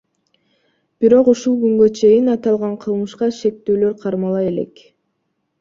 [1.03, 4.87] Бирок ушул күнгө чейин аталган кылмышка шектүүлөр кармала элек.